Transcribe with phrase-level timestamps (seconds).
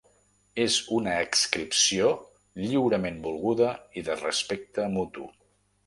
[0.63, 2.09] És una adscripció
[2.63, 3.71] lliurement volguda
[4.03, 5.33] i de respecte mutu.